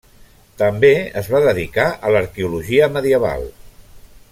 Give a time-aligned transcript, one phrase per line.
[0.61, 0.89] També
[1.21, 3.47] es va dedicar a l'arqueologia medieval.